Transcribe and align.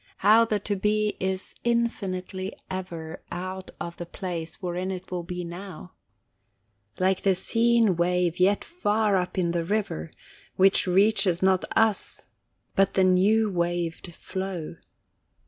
How 0.25 0.45
the 0.45 0.59
to 0.61 0.75
be 0.75 1.15
is 1.19 1.53
infinitely 1.63 2.55
ever 2.71 3.21
Out 3.31 3.69
of 3.79 3.97
the 3.97 4.05
place 4.07 4.59
wherein 4.59 4.89
it 4.89 5.11
will 5.11 5.21
be 5.21 5.43
Now, 5.43 5.91
Like 6.97 7.21
the 7.21 7.35
seen 7.35 7.95
wave 7.95 8.39
yet 8.39 8.63
far 8.65 9.15
up 9.15 9.37
in 9.37 9.51
the 9.51 9.63
river, 9.63 10.09
Which 10.55 10.87
reaches 10.87 11.43
not 11.43 11.65
us, 11.77 12.31
but 12.75 12.95
the 12.95 13.03
new 13.03 13.51
waved 13.51 14.15
flow! 14.15 14.77